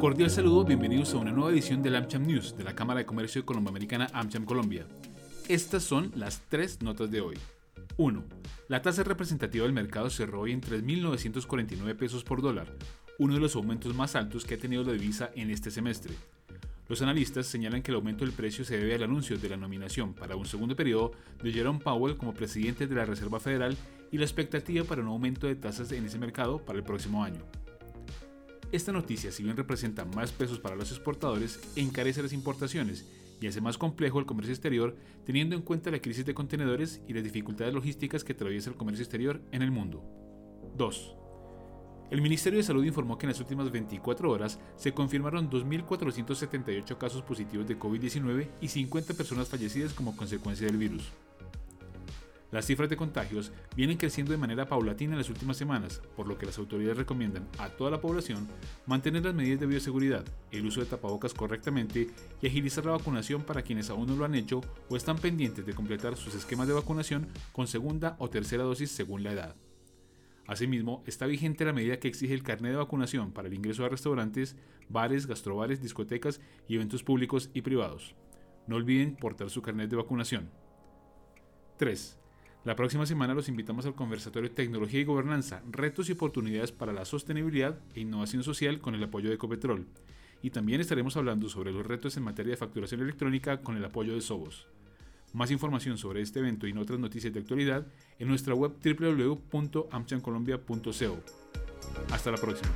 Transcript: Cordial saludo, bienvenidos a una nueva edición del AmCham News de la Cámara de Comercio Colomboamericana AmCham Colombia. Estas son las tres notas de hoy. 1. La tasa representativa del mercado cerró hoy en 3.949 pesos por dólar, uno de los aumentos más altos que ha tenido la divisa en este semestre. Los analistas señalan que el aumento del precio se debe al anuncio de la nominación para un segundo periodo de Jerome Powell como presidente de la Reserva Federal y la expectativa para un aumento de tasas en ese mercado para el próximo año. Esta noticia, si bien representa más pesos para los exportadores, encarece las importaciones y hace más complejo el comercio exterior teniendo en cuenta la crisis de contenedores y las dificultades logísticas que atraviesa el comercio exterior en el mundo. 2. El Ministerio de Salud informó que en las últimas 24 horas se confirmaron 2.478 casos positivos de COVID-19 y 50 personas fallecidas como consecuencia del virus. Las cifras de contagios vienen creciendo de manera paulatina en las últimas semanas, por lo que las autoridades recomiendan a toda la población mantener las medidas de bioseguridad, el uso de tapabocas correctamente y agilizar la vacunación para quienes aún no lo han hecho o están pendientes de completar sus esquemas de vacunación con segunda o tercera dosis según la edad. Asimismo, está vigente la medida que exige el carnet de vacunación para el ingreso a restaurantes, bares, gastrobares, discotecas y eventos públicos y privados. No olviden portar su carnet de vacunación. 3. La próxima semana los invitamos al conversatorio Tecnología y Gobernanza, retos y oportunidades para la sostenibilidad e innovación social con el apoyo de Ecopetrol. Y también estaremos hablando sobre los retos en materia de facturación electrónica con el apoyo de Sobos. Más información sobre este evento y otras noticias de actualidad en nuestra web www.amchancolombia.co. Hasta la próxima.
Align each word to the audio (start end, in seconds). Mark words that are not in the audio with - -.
Cordial 0.00 0.30
saludo, 0.30 0.64
bienvenidos 0.64 1.12
a 1.12 1.18
una 1.18 1.30
nueva 1.30 1.50
edición 1.50 1.82
del 1.82 1.94
AmCham 1.94 2.26
News 2.26 2.56
de 2.56 2.64
la 2.64 2.74
Cámara 2.74 3.00
de 3.00 3.04
Comercio 3.04 3.44
Colomboamericana 3.44 4.06
AmCham 4.14 4.46
Colombia. 4.46 4.86
Estas 5.46 5.82
son 5.82 6.10
las 6.16 6.40
tres 6.48 6.80
notas 6.80 7.10
de 7.10 7.20
hoy. 7.20 7.36
1. 7.98 8.24
La 8.68 8.80
tasa 8.80 9.02
representativa 9.02 9.64
del 9.64 9.74
mercado 9.74 10.08
cerró 10.08 10.40
hoy 10.40 10.52
en 10.52 10.62
3.949 10.62 11.94
pesos 11.96 12.24
por 12.24 12.40
dólar, 12.40 12.74
uno 13.18 13.34
de 13.34 13.40
los 13.40 13.54
aumentos 13.56 13.94
más 13.94 14.16
altos 14.16 14.46
que 14.46 14.54
ha 14.54 14.58
tenido 14.58 14.84
la 14.84 14.92
divisa 14.94 15.32
en 15.34 15.50
este 15.50 15.70
semestre. 15.70 16.14
Los 16.88 17.02
analistas 17.02 17.46
señalan 17.46 17.82
que 17.82 17.90
el 17.90 17.96
aumento 17.96 18.24
del 18.24 18.32
precio 18.32 18.64
se 18.64 18.78
debe 18.78 18.94
al 18.94 19.02
anuncio 19.02 19.36
de 19.36 19.50
la 19.50 19.58
nominación 19.58 20.14
para 20.14 20.34
un 20.34 20.46
segundo 20.46 20.74
periodo 20.74 21.12
de 21.42 21.52
Jerome 21.52 21.78
Powell 21.78 22.16
como 22.16 22.32
presidente 22.32 22.86
de 22.86 22.94
la 22.94 23.04
Reserva 23.04 23.38
Federal 23.38 23.76
y 24.10 24.16
la 24.16 24.24
expectativa 24.24 24.82
para 24.86 25.02
un 25.02 25.08
aumento 25.08 25.46
de 25.46 25.56
tasas 25.56 25.92
en 25.92 26.06
ese 26.06 26.18
mercado 26.18 26.58
para 26.64 26.78
el 26.78 26.84
próximo 26.84 27.22
año. 27.22 27.42
Esta 28.72 28.92
noticia, 28.92 29.32
si 29.32 29.42
bien 29.42 29.56
representa 29.56 30.04
más 30.04 30.30
pesos 30.30 30.60
para 30.60 30.76
los 30.76 30.92
exportadores, 30.92 31.58
encarece 31.74 32.22
las 32.22 32.32
importaciones 32.32 33.04
y 33.40 33.48
hace 33.48 33.60
más 33.60 33.76
complejo 33.78 34.20
el 34.20 34.26
comercio 34.26 34.54
exterior 34.54 34.96
teniendo 35.24 35.56
en 35.56 35.62
cuenta 35.62 35.90
la 35.90 36.00
crisis 36.00 36.24
de 36.24 36.34
contenedores 36.34 37.00
y 37.08 37.12
las 37.12 37.24
dificultades 37.24 37.74
logísticas 37.74 38.22
que 38.22 38.32
atraviesa 38.32 38.70
el 38.70 38.76
comercio 38.76 39.02
exterior 39.02 39.40
en 39.50 39.62
el 39.62 39.72
mundo. 39.72 40.04
2. 40.76 41.16
El 42.12 42.22
Ministerio 42.22 42.58
de 42.58 42.62
Salud 42.62 42.84
informó 42.84 43.18
que 43.18 43.26
en 43.26 43.30
las 43.30 43.40
últimas 43.40 43.72
24 43.72 44.30
horas 44.30 44.60
se 44.76 44.92
confirmaron 44.92 45.50
2.478 45.50 46.96
casos 46.96 47.22
positivos 47.22 47.66
de 47.66 47.78
COVID-19 47.78 48.48
y 48.60 48.68
50 48.68 49.14
personas 49.14 49.48
fallecidas 49.48 49.94
como 49.94 50.16
consecuencia 50.16 50.68
del 50.68 50.76
virus. 50.76 51.10
Las 52.50 52.66
cifras 52.66 52.90
de 52.90 52.96
contagios 52.96 53.52
vienen 53.76 53.96
creciendo 53.96 54.32
de 54.32 54.38
manera 54.38 54.66
paulatina 54.66 55.12
en 55.12 55.18
las 55.18 55.28
últimas 55.28 55.56
semanas, 55.56 56.02
por 56.16 56.26
lo 56.26 56.36
que 56.36 56.46
las 56.46 56.58
autoridades 56.58 56.96
recomiendan 56.96 57.46
a 57.58 57.68
toda 57.68 57.92
la 57.92 58.00
población 58.00 58.48
mantener 58.86 59.24
las 59.24 59.34
medidas 59.34 59.60
de 59.60 59.66
bioseguridad, 59.66 60.24
el 60.50 60.66
uso 60.66 60.80
de 60.80 60.86
tapabocas 60.86 61.32
correctamente 61.32 62.08
y 62.42 62.46
agilizar 62.46 62.84
la 62.84 62.92
vacunación 62.92 63.42
para 63.42 63.62
quienes 63.62 63.88
aún 63.88 64.08
no 64.08 64.16
lo 64.16 64.24
han 64.24 64.34
hecho 64.34 64.62
o 64.88 64.96
están 64.96 65.18
pendientes 65.18 65.64
de 65.64 65.74
completar 65.74 66.16
sus 66.16 66.34
esquemas 66.34 66.66
de 66.66 66.74
vacunación 66.74 67.28
con 67.52 67.68
segunda 67.68 68.16
o 68.18 68.28
tercera 68.28 68.64
dosis 68.64 68.90
según 68.90 69.22
la 69.22 69.32
edad. 69.32 69.56
Asimismo, 70.48 71.04
está 71.06 71.26
vigente 71.26 71.64
la 71.64 71.72
medida 71.72 72.00
que 72.00 72.08
exige 72.08 72.34
el 72.34 72.42
carnet 72.42 72.72
de 72.72 72.78
vacunación 72.78 73.30
para 73.30 73.46
el 73.46 73.54
ingreso 73.54 73.84
a 73.84 73.88
restaurantes, 73.88 74.56
bares, 74.88 75.28
gastrobares, 75.28 75.80
discotecas 75.80 76.40
y 76.66 76.74
eventos 76.74 77.04
públicos 77.04 77.50
y 77.54 77.62
privados. 77.62 78.16
No 78.66 78.74
olviden 78.74 79.14
portar 79.14 79.50
su 79.50 79.62
carnet 79.62 79.88
de 79.88 79.96
vacunación. 79.96 80.50
3. 81.76 82.19
La 82.62 82.76
próxima 82.76 83.06
semana 83.06 83.32
los 83.32 83.48
invitamos 83.48 83.86
al 83.86 83.94
conversatorio 83.94 84.50
Tecnología 84.50 85.00
y 85.00 85.04
Gobernanza, 85.04 85.62
retos 85.70 86.10
y 86.10 86.12
oportunidades 86.12 86.72
para 86.72 86.92
la 86.92 87.06
sostenibilidad 87.06 87.78
e 87.94 88.00
innovación 88.00 88.42
social 88.42 88.80
con 88.80 88.94
el 88.94 89.02
apoyo 89.02 89.30
de 89.30 89.36
Ecopetrol. 89.36 89.86
Y 90.42 90.50
también 90.50 90.82
estaremos 90.82 91.16
hablando 91.16 91.48
sobre 91.48 91.72
los 91.72 91.86
retos 91.86 92.18
en 92.18 92.22
materia 92.22 92.50
de 92.50 92.58
facturación 92.58 93.00
electrónica 93.00 93.62
con 93.62 93.78
el 93.78 93.84
apoyo 93.84 94.14
de 94.14 94.20
Sobos. 94.20 94.66
Más 95.32 95.50
información 95.50 95.96
sobre 95.96 96.20
este 96.20 96.40
evento 96.40 96.66
y 96.66 96.76
otras 96.76 96.98
noticias 96.98 97.32
de 97.32 97.40
actualidad 97.40 97.86
en 98.18 98.28
nuestra 98.28 98.54
web 98.54 98.72
www.amchancolombia.co. 98.84 101.18
Hasta 102.12 102.30
la 102.30 102.36
próxima. 102.36 102.74